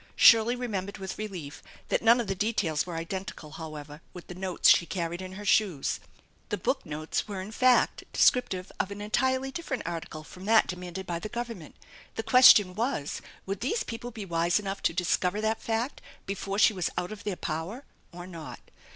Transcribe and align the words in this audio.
Shirley 0.15 0.55
remembered 0.55 0.97
with 0.97 1.19
relief 1.19 1.61
that 1.89 2.01
none 2.01 2.19
of 2.19 2.25
the 2.25 2.33
details 2.33 2.87
were 2.87 2.95
identical, 2.95 3.51
however, 3.51 4.01
with 4.13 4.25
the 4.25 4.33
notes 4.33 4.67
she 4.67 4.87
carried 4.87 5.21
in 5.21 5.33
her 5.33 5.45
shoes. 5.45 5.99
The 6.49 6.57
book 6.57 6.83
notes 6.87 7.27
were 7.27 7.39
in 7.39 7.51
fact 7.51 8.03
descriptive 8.11 8.71
of 8.79 8.89
an 8.89 8.99
entirely 8.99 9.51
different 9.51 9.83
article 9.85 10.23
from 10.23 10.45
that 10.45 10.65
demanded 10.65 11.05
by 11.05 11.19
the 11.19 11.29
Govern 11.29 11.59
ment. 11.59 11.75
The 12.15 12.23
question 12.23 12.73
was, 12.73 13.21
would 13.45 13.59
these 13.59 13.83
people 13.83 14.09
be 14.09 14.25
wise 14.25 14.57
enough 14.59 14.81
to 14.81 14.93
discover 14.95 15.39
that 15.41 15.57
f 15.57 15.69
act 15.69 16.01
before 16.25 16.57
she 16.57 16.73
was 16.73 16.89
out 16.97 17.11
of 17.11 17.23
their 17.23 17.35
power 17.35 17.83
or 18.11 18.25
not 18.25 18.59